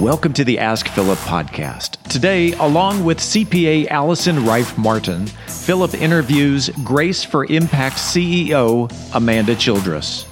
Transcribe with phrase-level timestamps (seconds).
[0.00, 2.02] Welcome to the Ask Philip podcast.
[2.04, 10.31] Today, along with CPA Allison Reif Martin, Philip interviews Grace for Impact CEO Amanda Childress.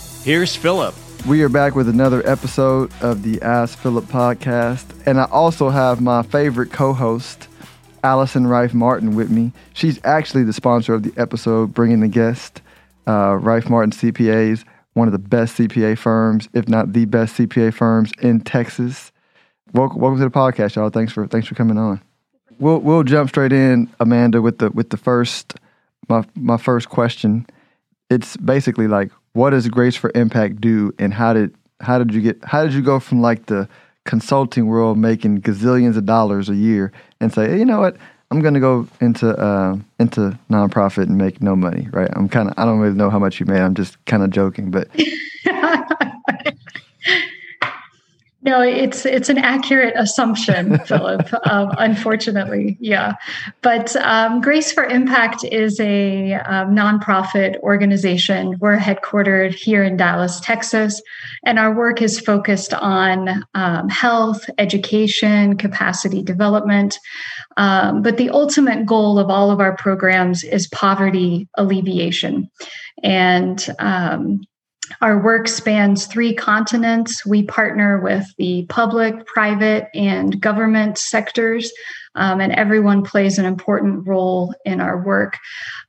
[0.23, 0.93] Here's Philip.
[1.25, 4.85] We are back with another episode of the Ask Philip podcast.
[5.07, 7.47] And I also have my favorite co host,
[8.03, 9.51] Allison Reif Martin, with me.
[9.73, 12.61] She's actually the sponsor of the episode, bringing the guest,
[13.07, 17.73] uh, Reif Martin CPAs, one of the best CPA firms, if not the best CPA
[17.73, 19.11] firms in Texas.
[19.73, 20.91] Welcome, welcome to the podcast, y'all.
[20.91, 21.99] Thanks for thanks for coming on.
[22.59, 25.55] We'll we'll jump straight in, Amanda, with the with the first
[26.07, 27.47] my my first question.
[28.11, 32.21] It's basically like what does Grace for Impact do, and how did how did you
[32.21, 33.67] get how did you go from like the
[34.05, 37.97] consulting world making gazillions of dollars a year and say, hey, you know what,
[38.31, 42.09] I'm going to go into uh, into nonprofit and make no money, right?
[42.13, 43.59] I'm kind of I don't really know how much you made.
[43.59, 44.87] I'm just kind of joking, but
[48.43, 51.31] No, it's it's an accurate assumption, Philip.
[51.47, 53.13] Um, unfortunately, yeah.
[53.61, 58.57] But um, Grace for Impact is a um, nonprofit organization.
[58.59, 61.01] We're headquartered here in Dallas, Texas,
[61.45, 66.97] and our work is focused on um, health, education, capacity development.
[67.57, 72.49] Um, but the ultimate goal of all of our programs is poverty alleviation,
[73.03, 74.41] and um,
[75.01, 77.25] our work spans three continents.
[77.25, 81.71] We partner with the public, private, and government sectors,
[82.15, 85.37] um, and everyone plays an important role in our work.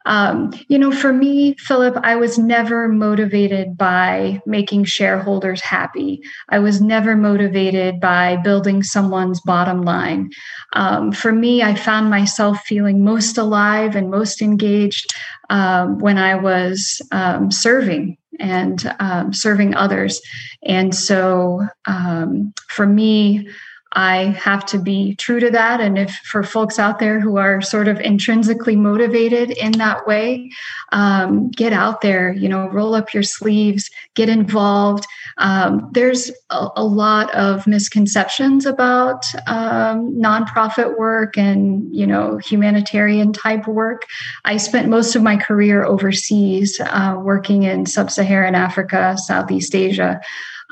[0.06, 6.22] Um, you know, for me, Philip, I was never motivated by making shareholders happy.
[6.48, 10.30] I was never motivated by building someone's bottom line.
[10.74, 15.14] Um, for me, I found myself feeling most alive and most engaged
[15.50, 20.20] um, when I was um, serving and um, serving others.
[20.62, 23.48] And so um, for me,
[23.94, 25.80] I have to be true to that.
[25.80, 30.50] And if for folks out there who are sort of intrinsically motivated in that way,
[30.92, 35.06] um, get out there, you know, roll up your sleeves, get involved.
[35.38, 43.32] Um, there's a, a, lot of misconceptions about um, nonprofit work and, you know, humanitarian
[43.32, 44.06] type work.
[44.44, 50.20] I spent most of my career overseas uh, working in sub Saharan Africa, Southeast Asia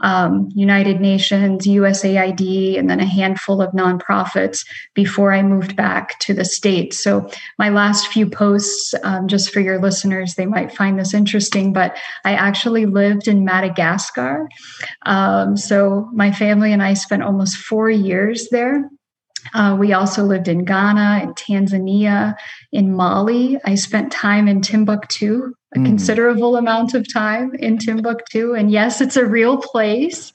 [0.01, 6.35] um, United Nations, USAID, and then a handful of nonprofits before I moved back to
[6.35, 7.03] the States.
[7.03, 11.73] So, my last few posts, um, just for your listeners, they might find this interesting,
[11.73, 14.49] but I actually lived in Madagascar.
[15.07, 18.89] Um, so, my family and I spent almost four years there.
[19.55, 22.35] Uh, we also lived in Ghana, in Tanzania,
[22.73, 23.59] in Mali.
[23.65, 25.87] I spent time in Timbuktu, a mm.
[25.87, 28.55] considerable amount of time in Timbuktu.
[28.55, 30.33] And yes, it's a real place.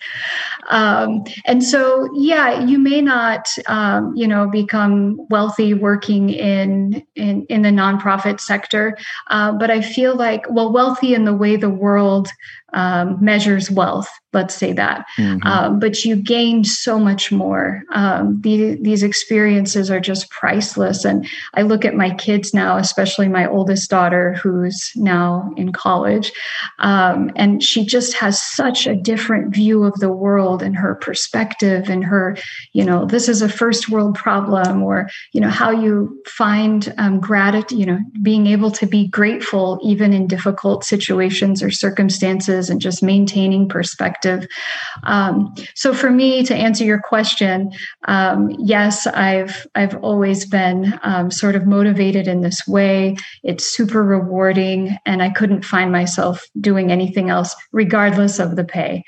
[0.70, 7.46] Um, and so, yeah, you may not, um, you know, become wealthy working in in,
[7.50, 8.98] in the nonprofit sector,
[9.30, 12.30] uh, but I feel like, well, wealthy in the way the world
[12.74, 14.10] um, measures wealth.
[14.34, 15.48] Let's say that, mm-hmm.
[15.48, 17.84] um, but you gain so much more.
[17.94, 21.06] Um, the, these experiences are just priceless.
[21.06, 25.25] And I look at my kids now, especially my oldest daughter, who's now
[25.58, 26.32] in college,
[26.80, 31.90] um, and she just has such a different view of the world and her perspective
[31.90, 32.38] and her,
[32.74, 35.94] you know, this is a first world problem, or you know how you
[36.28, 41.72] find um, gratitude, you know, being able to be grateful even in difficult situations or
[41.72, 44.48] circumstances and just maintaining perspective.
[45.04, 47.72] Um, so for me, to answer your question,
[48.08, 53.16] um, yes, I've I've always been um, sort of motivated in this way.
[53.44, 59.04] It's super rewarding, and I couldn't find myself doing anything else, regardless of the pay.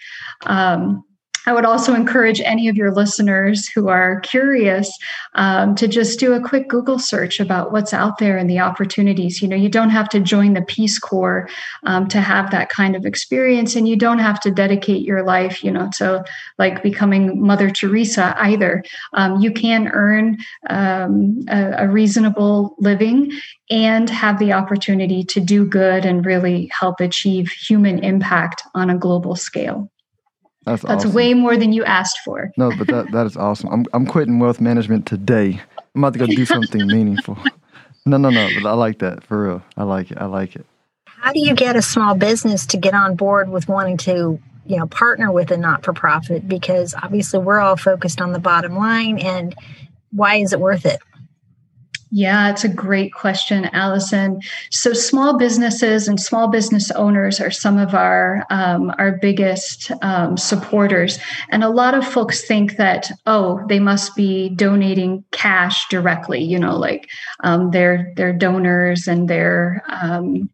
[0.45, 1.03] Um,
[1.47, 4.91] I would also encourage any of your listeners who are curious
[5.35, 9.41] um, to just do a quick Google search about what's out there and the opportunities.
[9.41, 11.47] You know, you don't have to join the Peace Corps
[11.85, 15.63] um, to have that kind of experience, and you don't have to dedicate your life,
[15.63, 16.25] you know, to
[16.59, 18.83] like becoming Mother Teresa either.
[19.13, 20.39] Um, you can earn
[20.69, 23.31] um, a, a reasonable living
[23.69, 28.97] and have the opportunity to do good and really help achieve human impact on a
[28.97, 29.89] global scale.
[30.67, 31.13] That's, That's awesome.
[31.13, 32.51] way more than you asked for.
[32.57, 33.69] No, but that, that is awesome.
[33.69, 35.61] I'm, I'm quitting wealth management today.
[35.95, 37.37] I'm about to go do something meaningful.
[38.05, 38.49] No, no, no.
[38.61, 39.63] But I like that for real.
[39.77, 40.17] I like it.
[40.17, 40.65] I like it.
[41.05, 44.77] How do you get a small business to get on board with wanting to, you
[44.77, 46.49] know, partner with a not for profit?
[46.49, 49.55] Because obviously we're all focused on the bottom line and
[50.11, 50.99] why is it worth it?
[52.09, 54.39] Yeah, it's a great question, Allison.
[54.71, 60.37] So, small businesses and small business owners are some of our um, our biggest um,
[60.37, 61.19] supporters,
[61.49, 66.41] and a lot of folks think that oh, they must be donating cash directly.
[66.41, 67.09] You know, like
[67.43, 70.49] um, they're they're donors and they're um,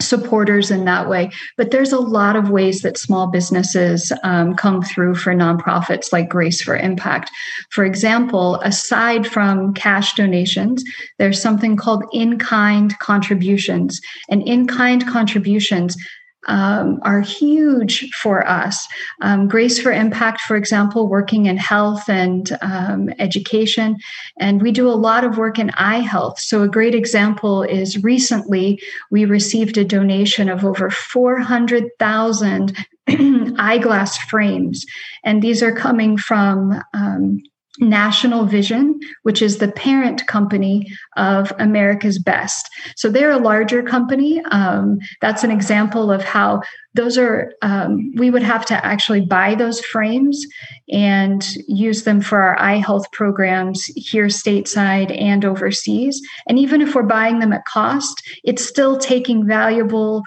[0.00, 1.30] supporters in that way.
[1.56, 6.28] But there's a lot of ways that small businesses um, come through for nonprofits like
[6.28, 7.30] Grace for Impact.
[7.70, 10.84] For example, aside from cash donations,
[11.18, 14.00] there's something called in kind contributions.
[14.28, 15.96] And in kind contributions
[16.46, 18.86] um, are huge for us.
[19.20, 23.96] Um, Grace for Impact, for example, working in health and um, education,
[24.38, 26.38] and we do a lot of work in eye health.
[26.38, 28.80] So, a great example is recently
[29.10, 32.86] we received a donation of over 400,000
[33.58, 34.86] eyeglass frames,
[35.24, 37.42] and these are coming from um,
[37.80, 40.86] National Vision, which is the parent company
[41.16, 42.70] of America's Best.
[42.96, 44.40] So they're a larger company.
[44.50, 46.62] Um, that's an example of how
[46.94, 50.46] those are, um, we would have to actually buy those frames
[50.92, 56.22] and use them for our eye health programs here stateside and overseas.
[56.46, 60.22] And even if we're buying them at cost, it's still taking valuable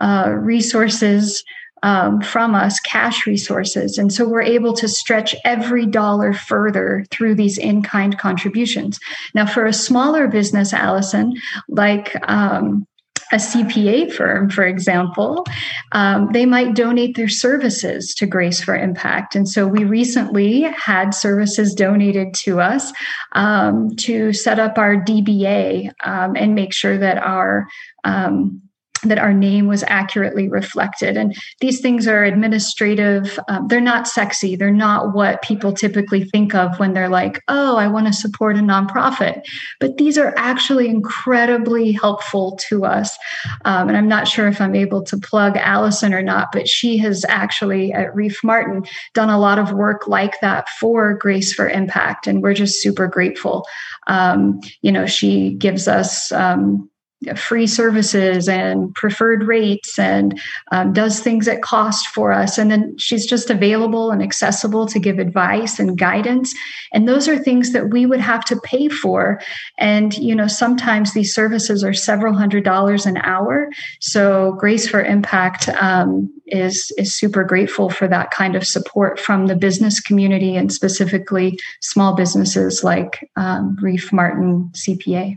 [0.00, 1.42] uh, resources
[1.82, 3.98] um, from us cash resources.
[3.98, 8.98] And so we're able to stretch every dollar further through these in kind contributions.
[9.34, 11.34] Now, for a smaller business, Allison,
[11.68, 12.86] like um,
[13.32, 15.46] a CPA firm, for example,
[15.92, 19.36] um, they might donate their services to Grace for Impact.
[19.36, 22.92] And so we recently had services donated to us
[23.32, 27.68] um, to set up our DBA um, and make sure that our
[28.04, 28.62] um,
[29.02, 31.16] that our name was accurately reflected.
[31.16, 33.38] And these things are administrative.
[33.48, 34.56] Um, they're not sexy.
[34.56, 38.56] They're not what people typically think of when they're like, oh, I want to support
[38.56, 39.42] a nonprofit.
[39.78, 43.16] But these are actually incredibly helpful to us.
[43.64, 46.98] Um, and I'm not sure if I'm able to plug Allison or not, but she
[46.98, 51.68] has actually at Reif Martin done a lot of work like that for Grace for
[51.68, 52.26] Impact.
[52.26, 53.66] And we're just super grateful.
[54.06, 56.89] Um, you know, she gives us um,
[57.36, 60.40] free services and preferred rates and
[60.72, 62.56] um, does things at cost for us.
[62.56, 66.54] And then she's just available and accessible to give advice and guidance.
[66.92, 69.40] And those are things that we would have to pay for.
[69.76, 73.68] And, you know, sometimes these services are several hundred dollars an hour.
[74.00, 79.46] So Grace for Impact um, is, is super grateful for that kind of support from
[79.46, 85.34] the business community and specifically small businesses like um, Reif Martin CPA.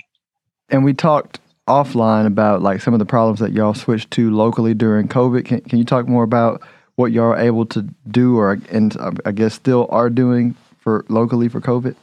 [0.70, 4.74] And we talked offline about like some of the problems that y'all switched to locally
[4.74, 5.46] during COVID.
[5.46, 6.62] Can can you talk more about
[6.96, 8.96] what y'all are able to do, or and
[9.26, 11.96] I guess still are doing for locally for COVID?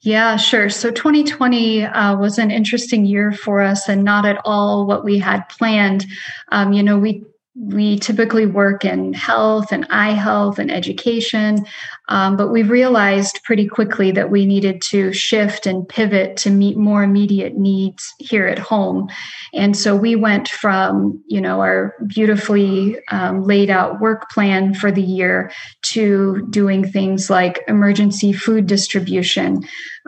[0.00, 0.68] Yeah, sure.
[0.68, 5.18] So 2020 uh, was an interesting year for us, and not at all what we
[5.18, 6.06] had planned.
[6.50, 11.66] Um, you know, we we typically work in health and eye health and education,
[12.08, 16.78] um, but we realized pretty quickly that we needed to shift and pivot to meet
[16.78, 19.06] more immediate needs here at home.
[19.52, 24.90] And so we went from, you know, our beautifully um, laid out work plan for
[24.90, 29.60] the year to doing things like emergency food distribution,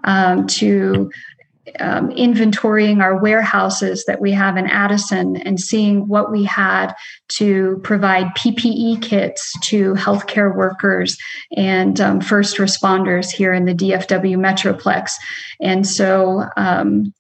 [0.05, 1.11] um, to
[1.81, 6.95] um, inventorying our warehouses that we have in Addison and seeing what we had
[7.29, 11.17] to provide PPE kits to healthcare workers
[11.57, 15.13] and um, first responders here in the DFW Metroplex.
[15.61, 17.13] And so, um,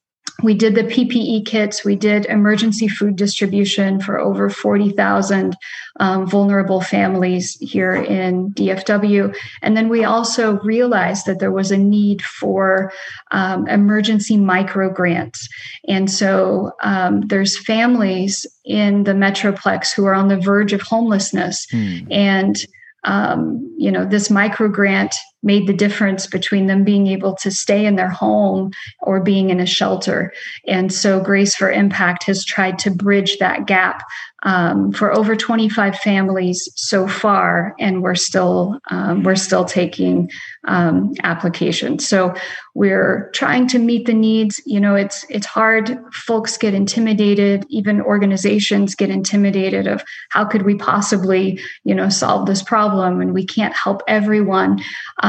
[0.42, 5.56] we did the PPE kits, we did emergency food distribution for over 40,000
[6.00, 9.34] um, vulnerable families here in DFW.
[9.62, 12.92] And then we also realized that there was a need for
[13.30, 15.48] um, emergency micro grants.
[15.88, 21.66] And so um, there's families in the Metroplex who are on the verge of homelessness.
[21.72, 22.06] Mm.
[22.10, 22.56] And
[23.04, 27.86] um, you know, this micro grant made the difference between them being able to stay
[27.86, 28.72] in their home
[29.02, 30.32] or being in a shelter.
[30.66, 34.02] And so Grace for Impact has tried to bridge that gap
[34.44, 40.30] um, for over 25 families so far, and we're still um, we're still taking
[40.66, 42.06] um, applications.
[42.06, 42.34] So
[42.74, 44.60] we're trying to meet the needs.
[44.66, 45.98] You know, it's it's hard.
[46.12, 47.64] Folks get intimidated.
[47.70, 53.32] Even organizations get intimidated of how could we possibly you know solve this problem, and
[53.32, 54.82] we can't help everyone,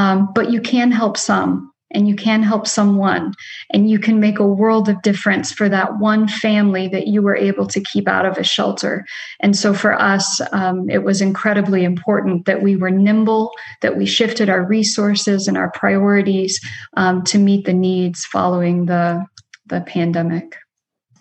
[0.06, 3.32] um, but you can help some and you can help someone
[3.72, 7.36] and you can make a world of difference for that one family that you were
[7.36, 9.04] able to keep out of a shelter.
[9.40, 14.06] And so for us um, it was incredibly important that we were nimble that we
[14.06, 16.60] shifted our resources and our priorities
[16.96, 19.24] um, to meet the needs following the
[19.66, 20.56] the pandemic.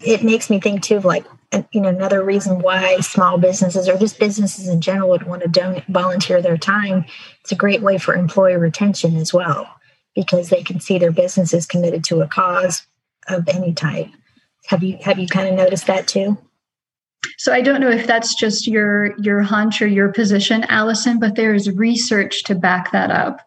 [0.01, 1.25] It makes me think too of like
[1.71, 5.47] you know another reason why small businesses or just businesses in general would want to
[5.47, 7.05] donate volunteer their time
[7.41, 9.75] it's a great way for employee retention as well
[10.15, 12.87] because they can see their business is committed to a cause
[13.27, 14.07] of any type.
[14.67, 16.37] Have you have you kind of noticed that too?
[17.37, 21.35] So I don't know if that's just your your hunch or your position, Allison, but
[21.35, 23.41] there is research to back that up.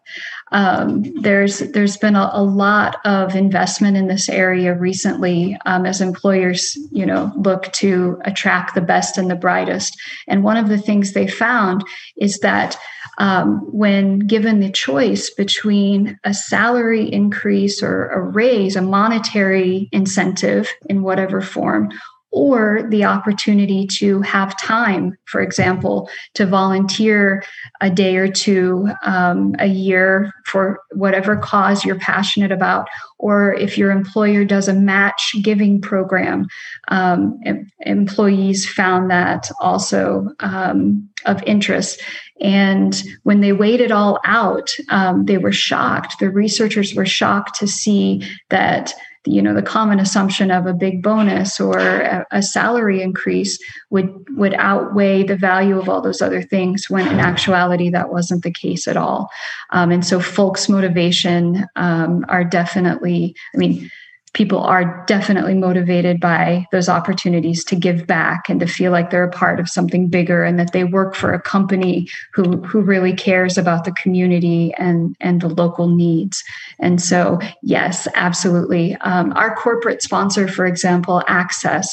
[0.51, 6.01] Um, there's there's been a, a, lot of investment in this area recently um, as
[6.01, 9.99] employers you know look to attract the best and the brightest.
[10.27, 11.83] And one of the things they found
[12.17, 12.77] is that
[13.19, 20.69] um, when given the choice between a salary increase or a raise, a monetary incentive
[20.89, 21.89] in whatever form,
[22.31, 27.43] or the opportunity to have time, for example, to volunteer
[27.81, 33.77] a day or two um, a year for whatever cause you're passionate about, or if
[33.77, 36.45] your employer does a match giving program,
[36.89, 42.01] um, em- employees found that also um, of interest.
[42.41, 46.19] And when they weighed it all out, um, they were shocked.
[46.19, 48.93] The researchers were shocked to see that
[49.25, 53.59] you know the common assumption of a big bonus or a, a, salary increase
[53.89, 58.43] would would outweigh the value of all those other things when in actuality that wasn't
[58.43, 59.29] the case at all.
[59.71, 63.91] Um, and so folks motivation um, are definitely i mean
[64.33, 69.23] people are definitely motivated by those opportunities to give back and to feel like they're
[69.23, 73.13] a part of something bigger and that they work for a company who who really
[73.13, 76.43] cares about the community and and the local needs.
[76.79, 78.95] And so yes absolutely.
[78.97, 81.87] Um, our corporate sponsor for example Axxess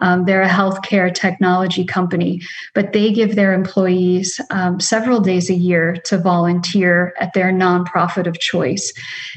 [0.00, 2.40] um, they're a healthcare technology company
[2.74, 8.26] but they give their employees um, several days a year to volunteer at their nonprofit
[8.26, 8.92] of choice.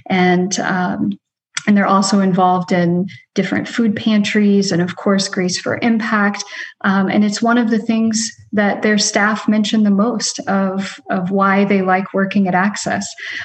[0.07, 1.19] And um,
[1.67, 6.43] and they're also involved in different food pantries and, of course, Grace for Impact.
[6.81, 11.31] Um, and it's one of the things that their staff mention the most of, of
[11.31, 13.03] why they like working at Axxess.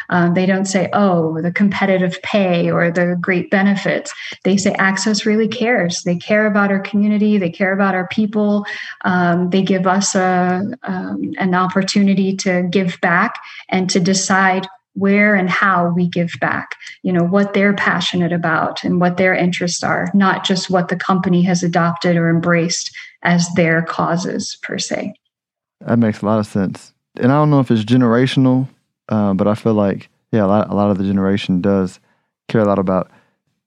[0.09, 4.15] Um, they don't say, oh, the competitive pay or the great benefits.
[4.45, 6.03] They say Axxess really cares.
[6.03, 8.65] They care about our community, they care about our people.
[9.05, 13.35] Um, they give us a, um, an opportunity to give back
[13.69, 18.83] and to decide where and how we give back, you know, what they're passionate about
[18.85, 23.49] and what their interests are, not just what the company has adopted or embraced as
[23.55, 25.15] their causes per se.
[25.81, 26.93] That makes a lot of sense.
[27.17, 28.69] And I don't know if it's generational,
[29.09, 32.01] uh, but I feel like, yeah, a lot, a lot of the generation does
[32.49, 33.11] care a lot about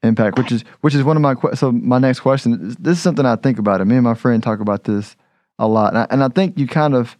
[0.03, 2.53] impact, which is which is one of my so my next question.
[2.67, 3.81] Is, This is something I think about.
[3.81, 3.85] It.
[3.85, 5.15] Me and my friend talk about this
[5.59, 7.17] a lot, and I, and I think you kind of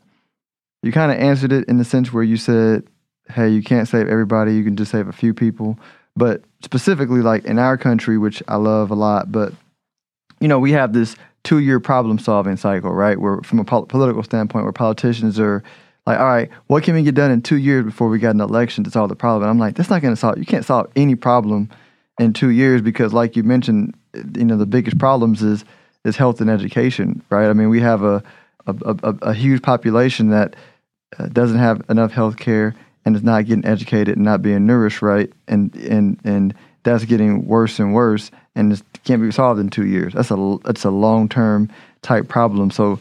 [0.82, 2.84] you kind of answered it in the sense where you said
[3.30, 5.78] hey, you can't save everybody, you can just save a few people.
[6.16, 9.54] But specifically, like in our country, which I love a lot, but
[10.40, 13.20] you know, we have this two year problem solving cycle, right?
[13.20, 15.64] Where, from a pol- political standpoint, where politicians are
[16.06, 18.42] like, all right, what can we get done in two years before we got an
[18.42, 19.44] election to solve the problem?
[19.44, 21.70] And I'm like, that's not going to solve, you can't solve any problem
[22.20, 25.66] in two years because, like you mentioned, you know, the biggest problems is
[26.04, 27.50] is health and education, right?
[27.50, 28.22] I mean, we have a
[28.68, 30.56] a, a, a huge population that
[31.18, 35.02] uh, doesn't have enough health care and it's not getting educated and not being nourished
[35.02, 39.70] right, and and and that's getting worse and worse, and it can't be solved in
[39.70, 40.14] two years.
[40.14, 41.70] That's a that's a long term
[42.02, 42.72] type problem.
[42.72, 43.00] So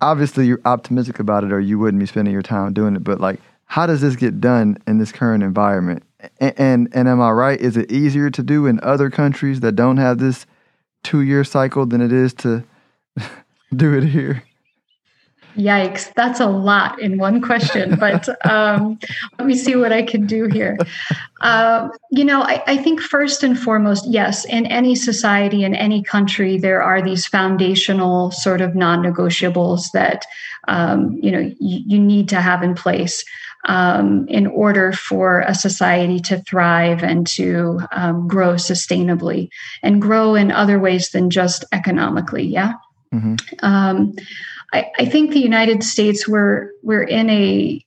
[0.00, 3.04] obviously you're optimistic about it, or you wouldn't be spending your time doing it.
[3.04, 6.02] But like, how does this get done in this current environment?
[6.38, 7.60] And and, and am I right?
[7.60, 10.46] Is it easier to do in other countries that don't have this
[11.02, 12.64] two year cycle than it is to
[13.74, 14.42] do it here?
[15.56, 18.98] Yikes, that's a lot in one question, but um,
[19.38, 20.76] let me see what I can do here.
[21.40, 26.02] Uh, you know, I, I, think first and foremost, yes, in any society, in any
[26.02, 30.26] country, there are these foundational sort of non negotiables that,
[30.68, 31.54] um, you know, you,
[31.86, 33.24] you, need to have in place.
[33.68, 39.48] Um, in order for a society to thrive and to um, grow sustainably
[39.82, 42.44] and grow in other ways than just economically.
[42.44, 42.74] Yeah.
[43.12, 43.34] Mm-hmm.
[43.62, 44.14] Um,
[44.72, 47.84] I, I think the United States we're we're in a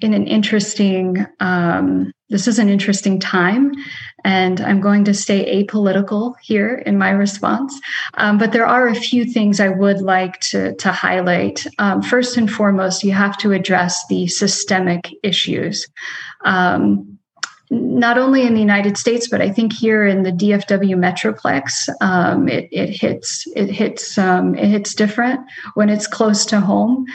[0.00, 3.72] in an interesting um, this is an interesting time
[4.24, 7.78] and i'm going to stay apolitical here in my response.
[8.14, 11.66] Um, but there are a few things i would like to, to highlight.
[11.78, 15.86] Um, first and foremost you have to address the systemic issues.
[16.44, 17.18] Um,
[17.70, 22.48] not only in the United States, but I think here in the DFW Metroplex, um,
[22.48, 25.40] it, it, hits it hits um, it hits different
[25.74, 27.06] when it's close to home.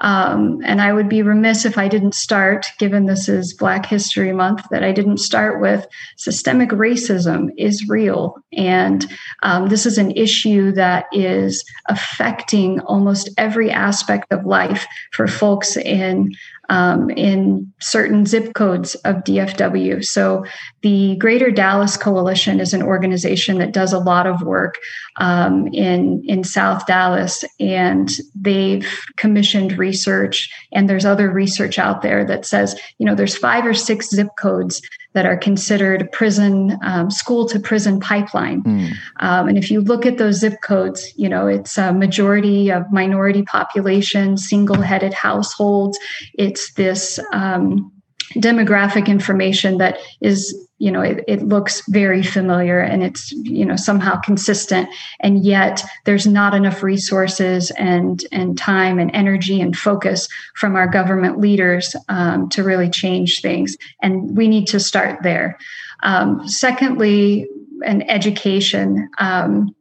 [0.00, 4.32] Um, and I would be remiss if I didn't start, given this is Black History
[4.32, 5.86] Month, that I didn't start with
[6.16, 9.06] systemic racism is real, and
[9.42, 15.76] um, this is an issue that is affecting almost every aspect of life for folks
[15.76, 16.32] in
[16.68, 20.04] um, in certain zip codes of DFW.
[20.04, 20.44] So,
[20.82, 24.76] the Greater Dallas Coalition is an organization that does a lot of work
[25.16, 30.50] um, in in South Dallas, and they've commissioned research.
[30.72, 34.28] And there's other research out there that says, you know, there's five or six zip
[34.38, 34.80] codes
[35.14, 38.62] that are considered prison um, school to prison pipeline.
[38.62, 38.92] Mm.
[39.20, 42.90] Um, and if you look at those zip codes, you know, it's a majority of
[42.92, 45.98] minority population, single headed households.
[46.34, 47.92] It's this um,
[48.34, 53.76] demographic information that is you know it, it, looks very familiar and it's you know
[53.76, 54.88] somehow consistent.
[55.20, 60.86] And yet there's not enough resources and and time and energy and focus from our
[60.86, 63.76] government leaders um, to really change things.
[64.02, 65.58] And we need to start there.
[66.02, 67.48] Um, secondly
[67.82, 69.74] an education um,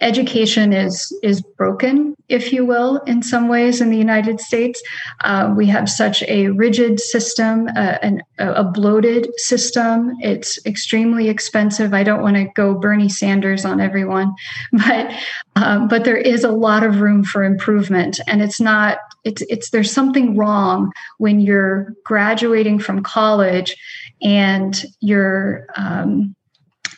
[0.00, 4.82] education is is broken, if you will, in some ways in the United States.
[5.24, 10.12] Uh, we have such a rigid system, uh, an, a bloated system.
[10.20, 11.94] It's extremely expensive.
[11.94, 14.34] I don't want to go Bernie Sanders on everyone,
[14.72, 15.12] but
[15.56, 18.98] um, but there is a lot of room for improvement, and it's not.
[19.24, 23.76] It's it's there's something wrong when you're graduating from college
[24.22, 26.34] and you're um,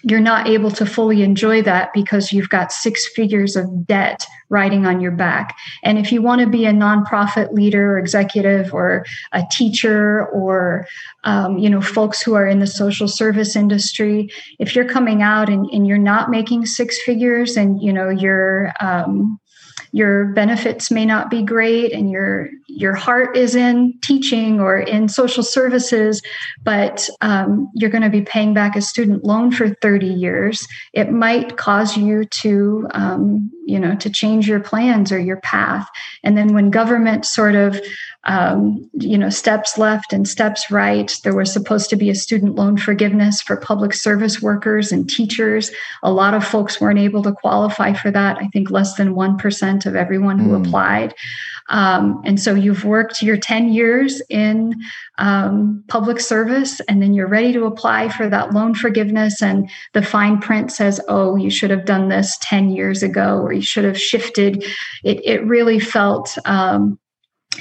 [0.04, 4.86] you're not able to fully enjoy that because you've got six figures of debt riding
[4.86, 5.56] on your back.
[5.82, 10.86] And if you want to be a nonprofit leader or executive or a teacher or,
[11.24, 15.48] um, you know, folks who are in the social service industry, if you're coming out
[15.48, 19.40] and, and you're not making six figures and, you know, you're, um,
[19.94, 25.08] your benefits may not be great and your your heart is in teaching or in
[25.08, 26.20] social services
[26.64, 30.66] but um, you're going to be paying back a student loan for 30 years.
[30.92, 35.88] It might cause you to um, you know to change your plans or your path.
[36.22, 37.80] And then when government sort of
[38.24, 42.54] um, you know steps left and steps right there was supposed to be a student
[42.54, 45.70] loan forgiveness for public service workers and teachers.
[46.02, 48.38] A lot of folks weren't able to qualify for that.
[48.38, 50.66] I think less than 1% of everyone who mm.
[50.66, 51.14] applied
[51.70, 54.74] um, and so you've worked your 10 years in
[55.18, 59.40] um, public service, and then you're ready to apply for that loan forgiveness.
[59.40, 63.52] And the fine print says, oh, you should have done this 10 years ago, or
[63.52, 64.64] you should have shifted.
[65.04, 66.98] It, it really felt um,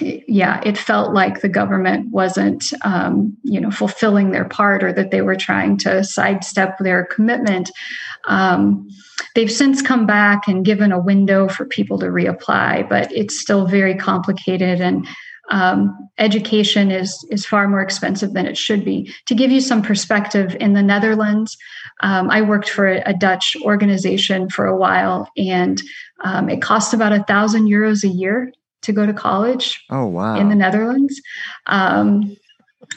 [0.02, 5.12] yeah, it felt like the government wasn't, um, you know, fulfilling their part, or that
[5.12, 7.72] they were trying to sidestep their commitment.
[8.26, 8.88] Um,
[9.36, 13.66] they've since come back and given a window for people to reapply, but it's still
[13.68, 15.08] very complicated and.
[15.50, 19.14] Um, education is is far more expensive than it should be.
[19.26, 21.58] To give you some perspective, in the Netherlands,
[22.00, 25.82] um, I worked for a, a, Dutch organization for a while, and
[26.24, 28.54] um, it cost about a thousand euros a year
[28.84, 29.84] to go to college.
[29.90, 30.36] Oh, wow.
[30.36, 31.22] In the Netherlands.
[31.68, 32.38] Um,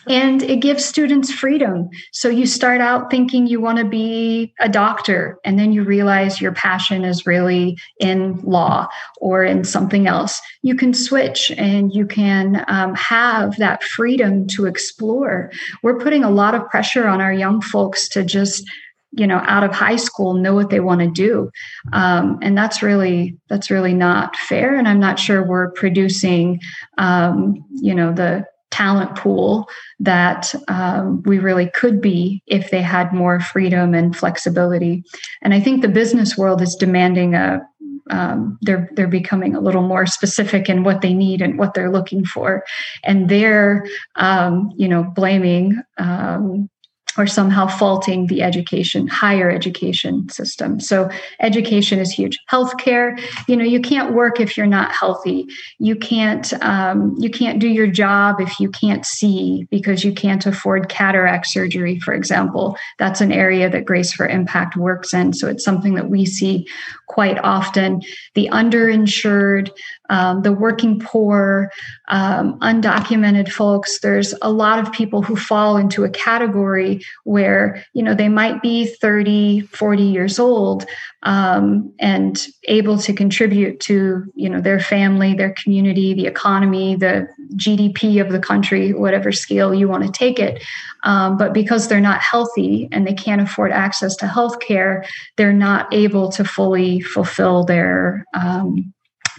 [0.08, 1.88] and it gives students freedom.
[2.12, 6.40] So you start out thinking you want to be a doctor, and then you realize
[6.40, 8.88] your passion is really in law
[9.20, 10.40] or in something else.
[10.62, 15.50] You can switch and you can um, have that freedom to explore.
[15.82, 18.68] We're putting a lot of pressure on our young folks to just
[19.12, 21.50] you know out of high school know what they want to do.
[21.92, 26.60] Um, and that's really that's really not fair and i'm not sure we're producing
[26.98, 29.68] um, you know the talent pool
[30.00, 35.02] that um, we really could be if they had more freedom and flexibility.
[35.42, 37.62] And i think the business world is demanding a
[38.10, 41.90] um, they're they're becoming a little more specific in what they need and what they're
[41.90, 42.64] looking for,
[43.02, 46.70] and they're um, you know blaming um,
[47.18, 50.80] or somehow faulting the education, higher education system.
[50.80, 52.38] So education is huge.
[52.50, 55.46] Healthcare, you know, you can't work if you're not healthy.
[55.78, 60.46] You can't um, you can't do your job if you can't see because you can't
[60.46, 62.76] afford cataract surgery, for example.
[62.98, 65.32] That's an area that Grace for Impact works in.
[65.32, 66.66] So it's something that we see
[67.06, 68.02] quite often.
[68.34, 69.70] The underinsured,
[70.10, 71.70] um, the working poor,
[72.08, 74.00] um, undocumented folks.
[74.00, 78.62] There's a lot of people who fall into a category where, you know, they might
[78.62, 80.86] be 30, 40 years old
[81.22, 87.28] um, and able to contribute to, you know, their family, their community, the economy, the
[87.54, 90.62] GDP of the country, whatever scale you want to take it.
[91.02, 95.04] Um, but because they're not healthy and they can't afford access to health care,
[95.36, 98.92] they're not able to fully fulfill their um,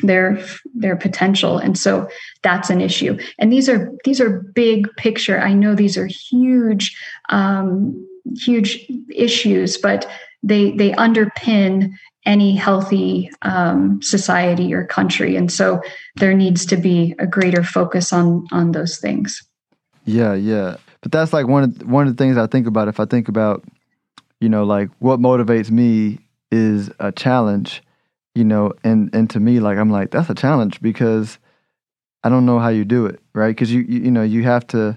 [0.03, 0.39] their
[0.75, 1.57] their potential.
[1.57, 2.09] And so
[2.43, 3.17] that's an issue.
[3.39, 5.39] And these are these are big picture.
[5.39, 6.97] I know these are huge
[7.29, 8.07] um,
[8.37, 10.09] huge issues but
[10.43, 11.91] they they underpin
[12.25, 15.37] any healthy um, society or country.
[15.37, 15.81] And so
[16.15, 19.41] there needs to be a greater focus on on those things.
[20.05, 20.77] Yeah yeah.
[21.01, 23.29] But that's like one of one of the things i think about if i think
[23.29, 23.63] about
[24.41, 26.19] you know like what motivates me
[26.51, 27.81] is a challenge
[28.37, 31.39] you know, and and to me, like I'm like that's a challenge because
[32.23, 33.49] I don't know how you do it, right?
[33.49, 34.95] Because you, you you know you have to,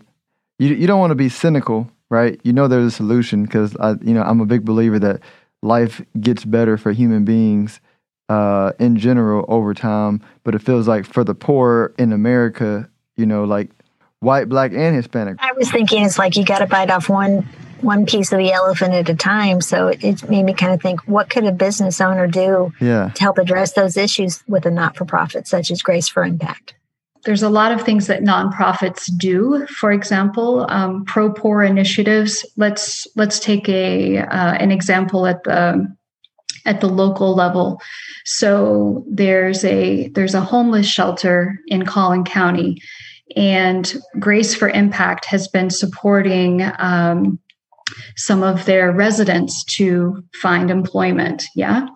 [0.59, 2.38] you you don't want to be cynical, right?
[2.44, 5.20] You know there's a solution because I you know I'm a big believer that
[5.62, 7.81] life gets better for human beings
[8.29, 13.24] uh, in general over time, but it feels like for the poor in America, you
[13.24, 13.70] know, like
[14.18, 15.37] white, black, and Hispanic.
[15.40, 17.48] I was thinking it's like you got to bite off one
[17.83, 19.61] one piece of the elephant at a time.
[19.61, 23.11] So it, it, made me kind of think, what could a business owner do yeah.
[23.14, 26.75] to help address those issues with a not for profit such as Grace for Impact?
[27.25, 29.66] There's a lot of things that nonprofits do.
[29.66, 32.47] For example, um, pro poor initiatives.
[32.57, 35.95] Let's let's take a uh, an example at the
[36.64, 37.81] at the local level.
[38.25, 42.81] So there's a there's a homeless shelter in Collin County,
[43.37, 47.38] and Grace for Impact has been supporting um,
[48.16, 51.88] some of their residents to find employment yeah?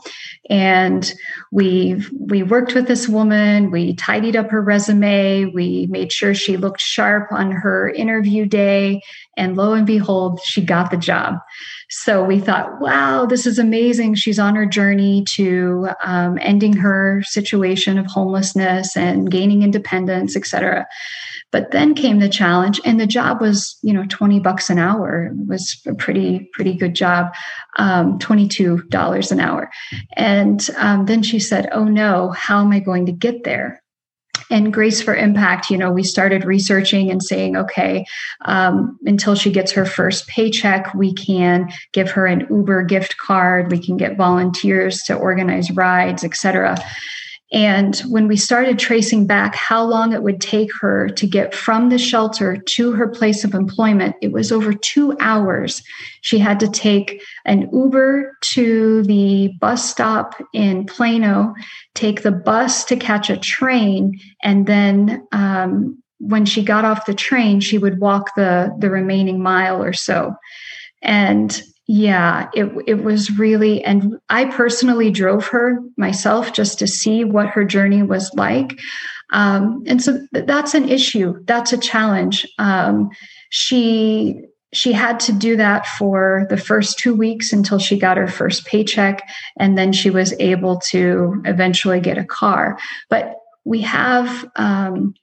[0.51, 1.11] And
[1.53, 6.57] we we worked with this woman we tidied up her resume we made sure she
[6.57, 9.01] looked sharp on her interview day
[9.37, 11.37] and lo and behold she got the job
[12.03, 17.23] so we thought wow this is amazing she's on her journey to um, ending her
[17.25, 20.87] situation of homelessness and gaining independence etc
[21.55, 25.27] but then came the challenge, and the job was, you know, 20 bucks an hour.
[25.27, 27.33] It was a pretty, pretty good job,
[27.77, 29.71] um, $22 an hour.
[30.17, 33.84] And um, then she said, Oh no, how am I going to get there?
[34.51, 38.05] And grace for impact you know we started researching and saying okay
[38.45, 43.71] um, until she gets her first paycheck we can give her an uber gift card.
[43.71, 46.77] We can get volunteers to organize rides etc
[47.55, 51.89] and when we started tracing back how long it would take her to get from
[51.89, 55.81] the shelter to her place of employment, it was over two hours.
[56.23, 61.55] She had to take an Uber to the bus stop in Plano,
[61.95, 67.15] take the bus to catch a train, and then um, when she got off the
[67.15, 70.35] train, she would walk the, the remaining mile or so.
[71.03, 77.25] And yeah, it it was really and I personally drove her myself just to see
[77.25, 78.79] what her journey was like.
[79.33, 81.35] Um, and so that's an issue.
[81.45, 82.47] That's a challenge.
[82.59, 83.11] Um,
[83.51, 84.41] she
[84.73, 88.67] she had to do that for the first two weeks until she got her first
[88.67, 89.23] paycheck,
[89.59, 92.79] and then she was able to eventually get a car.
[93.11, 95.15] But we have um,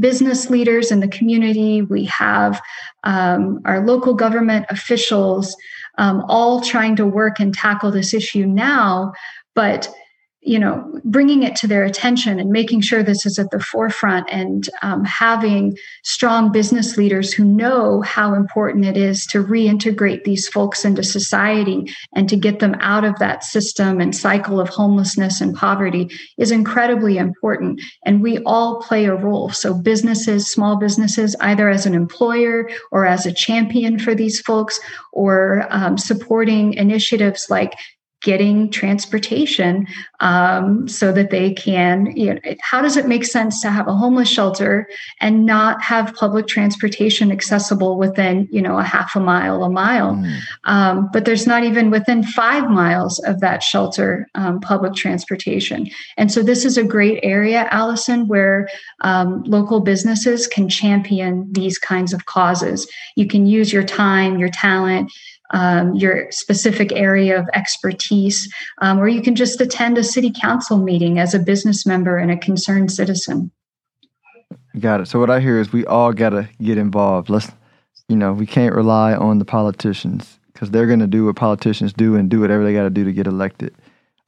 [0.00, 1.82] business leaders in the community.
[1.82, 2.60] We have
[3.04, 5.56] um, our local government officials
[5.98, 9.12] um, all trying to work and tackle this issue now,
[9.54, 9.88] but
[10.46, 14.28] you know bringing it to their attention and making sure this is at the forefront
[14.30, 20.48] and um, having strong business leaders who know how important it is to reintegrate these
[20.48, 25.40] folks into society and to get them out of that system and cycle of homelessness
[25.40, 27.80] and poverty is incredibly important.
[28.04, 29.50] And we all play a role.
[29.50, 34.78] So businesses small businesses either as an employer or as a champion for these folks
[35.12, 37.74] or um, supporting initiatives like
[38.26, 39.86] getting transportation
[40.18, 43.94] um, so that they can you know how does it make sense to have a
[43.94, 44.88] homeless shelter
[45.20, 50.14] and not have public transportation accessible within you know a half a mile a mile?
[50.16, 50.40] Mm.
[50.64, 55.88] um, but there's not even within five miles of that shelter um, public transportation.
[56.16, 58.68] And so this is a great area allison where
[59.02, 62.90] um, local businesses can champion these kinds of causes.
[63.14, 65.12] You can use your time your talent
[65.50, 70.78] um, your specific area of expertise, um, or you can just attend a city council
[70.78, 73.50] meeting as a business member and a concerned citizen.
[74.78, 75.08] Got it.
[75.08, 77.30] So what I hear is we all got to get involved.
[77.30, 77.50] Let's,
[78.08, 81.92] you know, we can't rely on the politicians because they're going to do what politicians
[81.92, 83.74] do and do whatever they got to do to get elected.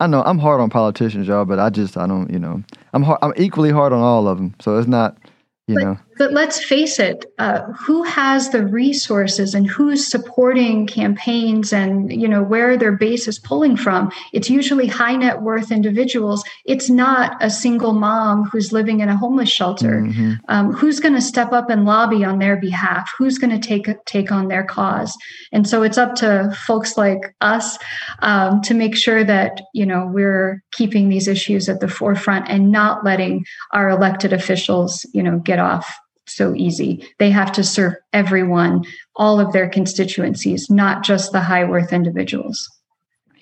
[0.01, 3.03] I know I'm hard on politicians, y'all, but I just I don't, you know, I'm
[3.03, 4.55] hard, I'm equally hard on all of them.
[4.61, 5.19] So it's not
[5.67, 10.87] you but, know but let's face it uh, who has the resources and who's supporting
[10.87, 14.11] campaigns and you know where their base is pulling from?
[14.33, 16.45] It's usually high net worth individuals.
[16.65, 20.03] It's not a single mom who's living in a homeless shelter.
[20.03, 20.33] Mm-hmm.
[20.49, 23.11] um, who's going to step up and lobby on their behalf?
[23.17, 25.17] Who's going to take take on their cause?
[25.53, 27.79] And so it's up to folks like us
[28.21, 32.73] um, to make sure that you know we're keeping these issues at the forefront and
[32.73, 35.99] not letting our elected officials you know get off
[36.29, 37.07] so easy.
[37.19, 38.85] They have to serve everyone,
[39.17, 42.69] all of their constituencies, not just the high worth individuals.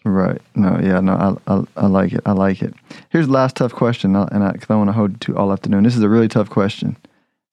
[0.05, 0.41] Right.
[0.55, 0.79] No.
[0.81, 1.01] Yeah.
[1.01, 1.39] No.
[1.47, 2.21] I, I, I like it.
[2.27, 2.75] I like it.
[3.11, 5.53] Here's the last tough question, and I, cause I want to hold you to all
[5.53, 5.83] afternoon.
[5.83, 6.97] This is a really tough question.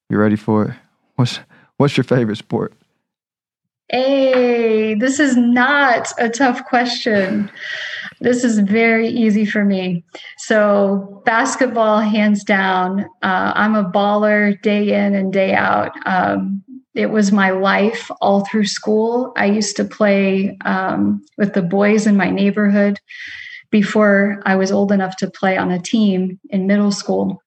[0.09, 0.75] You ready for it?
[1.15, 1.39] What's
[1.77, 2.73] What's your favorite sport?
[3.93, 7.51] Hey, this is not a tough question.
[8.21, 10.03] This is very easy for me.
[10.39, 13.01] So, basketball, hands down.
[13.21, 15.91] Uh, I'm a baller day in and day out.
[16.07, 16.63] Um,
[16.95, 19.31] it was my life all through school.
[19.37, 22.99] I used to play um, with the boys in my neighborhood
[23.69, 27.42] before I was old enough to play on a team in middle school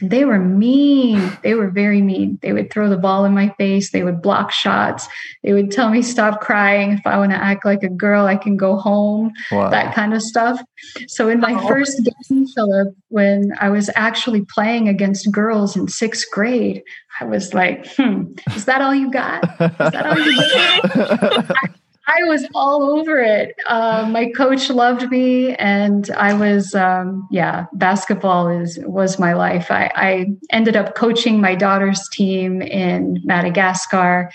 [0.00, 1.38] they were mean.
[1.42, 2.38] They were very mean.
[2.42, 3.90] They would throw the ball in my face.
[3.90, 5.08] They would block shots.
[5.42, 6.92] They would tell me stop crying.
[6.92, 9.32] If I want to act like a girl, I can go home.
[9.50, 9.70] Wow.
[9.70, 10.60] That kind of stuff.
[11.08, 11.68] So in my oh.
[11.68, 16.82] first game, Philip, when I was actually playing against girls in sixth grade,
[17.20, 19.44] I was like, hmm, is that all you got?
[19.44, 21.70] Is that all you got?
[22.06, 23.54] I was all over it.
[23.66, 29.70] Uh, my coach loved me, and I was, um, yeah, basketball is was my life.
[29.70, 34.30] I, I, ended up coaching my daughter's team in Madagascar,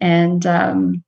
[0.00, 1.02] and um,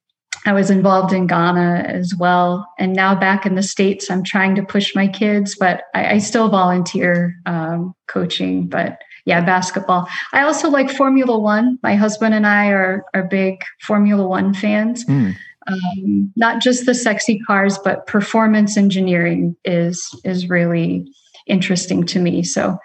[0.46, 2.66] I was involved in Ghana as well.
[2.78, 6.18] And now back in the states, I'm trying to push my kids, but I, I
[6.18, 8.66] still volunteer um, coaching.
[8.66, 10.08] But yeah, basketball.
[10.32, 11.78] I also like Formula One.
[11.84, 15.04] My husband and I are are big Formula One fans.
[15.04, 21.06] Mm um, not just the sexy cars, but performance engineering is is really
[21.46, 22.42] interesting to me.
[22.42, 22.78] So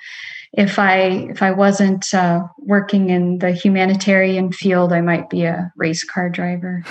[0.54, 5.72] if I if I wasn't uh, working in the humanitarian field, I might be a
[5.78, 6.84] race car driver.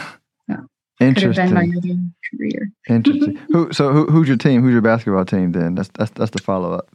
[1.01, 1.49] Interesting.
[1.49, 2.71] Could have been my other career.
[2.89, 3.37] Interesting.
[3.53, 4.63] who so who, who's your team?
[4.63, 5.53] Who's your basketball team?
[5.53, 6.89] Then that's that's that's the follow up.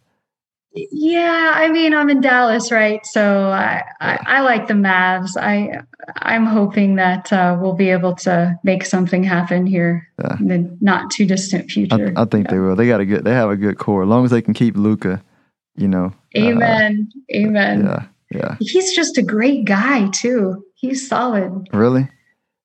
[0.74, 3.04] Yeah, I mean, I'm in Dallas, right?
[3.06, 5.36] So I, I, I like the Mavs.
[5.36, 5.82] I
[6.18, 10.38] I'm hoping that uh, we'll be able to make something happen here yeah.
[10.40, 12.14] in the not too distant future.
[12.16, 12.52] I, I think yeah.
[12.52, 12.76] they will.
[12.76, 13.24] They got a good.
[13.24, 14.04] They have a good core.
[14.04, 15.24] As long as they can keep Luka,
[15.76, 16.14] you know.
[16.36, 17.10] Uh, Amen.
[17.16, 17.86] Uh, Amen.
[17.86, 18.06] Yeah.
[18.32, 18.56] Yeah.
[18.60, 20.64] He's just a great guy too.
[20.76, 21.68] He's solid.
[21.74, 22.08] Really.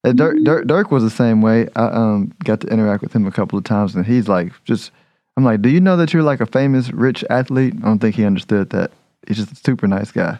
[0.04, 0.44] Dirk, mm-hmm.
[0.44, 1.68] Dirk, Dirk was the same way.
[1.74, 4.90] I um, got to interact with him a couple of times, and he's like just
[5.36, 7.74] I'm like, do you know that you're like a famous rich athlete?
[7.78, 8.92] I don't think he understood that.
[9.26, 10.38] He's just a super nice guy.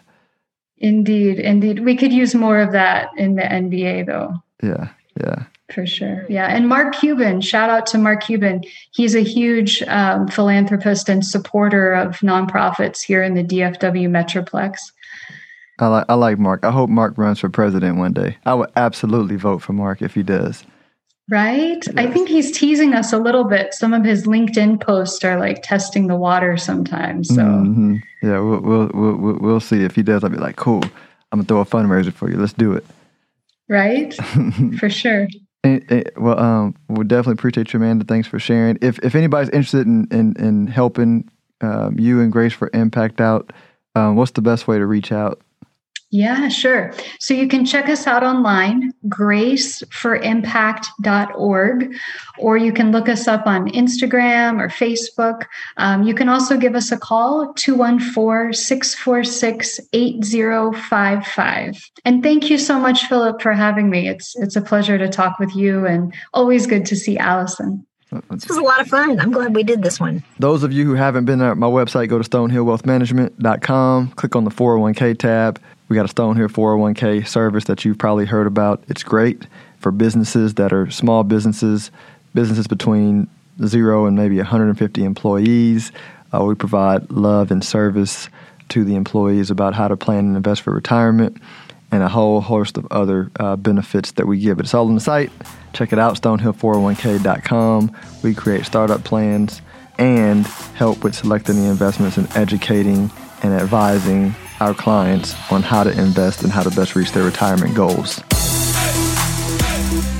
[0.77, 1.79] Indeed, indeed.
[1.79, 4.33] We could use more of that in the NBA, though.
[4.61, 5.45] Yeah, yeah.
[5.73, 6.25] For sure.
[6.29, 6.45] Yeah.
[6.47, 8.63] And Mark Cuban, shout out to Mark Cuban.
[8.91, 14.77] He's a huge um, philanthropist and supporter of nonprofits here in the DFW Metroplex.
[15.79, 16.63] I like I like Mark.
[16.63, 18.37] I hope Mark runs for president one day.
[18.45, 20.63] I would absolutely vote for Mark if he does.
[21.29, 21.83] Right?
[21.85, 21.89] Yes.
[21.97, 23.73] I think he's teasing us a little bit.
[23.73, 27.29] Some of his LinkedIn posts are like testing the water sometimes.
[27.29, 27.95] So mm-hmm.
[28.21, 30.23] yeah, we'll, we'll, we'll we'll see if he does.
[30.23, 30.83] I'll be like, cool.
[31.31, 32.37] I'm gonna throw a fundraiser for you.
[32.37, 32.85] Let's do it.
[33.67, 34.13] Right?
[34.79, 35.27] for sure.
[35.63, 38.05] And, and, well, um, we definitely appreciate you, Amanda.
[38.05, 38.77] Thanks for sharing.
[38.81, 41.29] If if anybody's interested in in, in helping
[41.61, 43.51] um, you and Grace for Impact out,
[43.95, 45.41] um, what's the best way to reach out?
[46.15, 46.93] Yeah, sure.
[47.19, 51.95] So you can check us out online, graceforimpact.org,
[52.39, 55.43] or you can look us up on Instagram or Facebook.
[55.75, 61.91] Um, you can also give us a call, 214 646 8055.
[62.05, 64.07] And thank you so much, Philip, for having me.
[64.07, 67.85] It's, it's a pleasure to talk with you and always good to see Allison.
[68.11, 69.19] This was a lot of fun.
[69.19, 70.23] I'm glad we did this one.
[70.39, 74.51] Those of you who haven't been at my website, go to stonehillwealthmanagement.com, click on the
[74.51, 75.59] 401k tab.
[75.89, 78.83] We got a Stonehill 401k service that you've probably heard about.
[78.87, 79.47] It's great
[79.79, 81.91] for businesses that are small businesses,
[82.33, 83.27] businesses between
[83.65, 85.91] zero and maybe 150 employees.
[86.33, 88.29] Uh, we provide love and service
[88.69, 91.37] to the employees about how to plan and invest for retirement
[91.95, 94.59] and a whole host of other uh, benefits that we give.
[94.59, 95.31] It's all on the site.
[95.71, 97.95] Check it out, stonehill401k.com.
[98.21, 99.61] We create startup plans
[99.97, 103.09] and help with selecting the investments and educating
[103.43, 107.73] and advising our clients on how to invest and how to best reach their retirement
[107.75, 108.21] goals.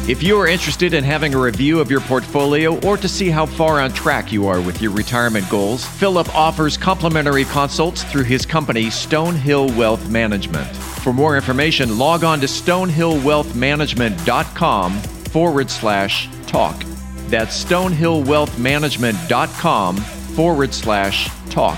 [0.07, 3.45] If you are interested in having a review of your portfolio or to see how
[3.45, 8.45] far on track you are with your retirement goals, Philip offers complimentary consults through his
[8.45, 10.84] company, Stonehill Wealth Management.
[11.05, 16.83] For more information, log on to stonehillwealthmanagement.com forward slash talk.
[17.27, 21.77] That's stonehillwealthmanagement.com forward slash talk.